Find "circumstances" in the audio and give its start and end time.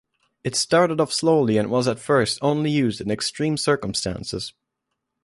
3.55-4.51